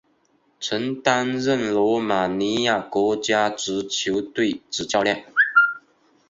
[0.59, 5.25] 曾担任罗马尼亚国家足球队主教练。